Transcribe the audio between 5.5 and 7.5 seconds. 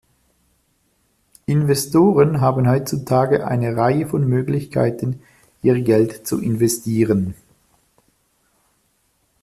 ihr Geld zu investieren.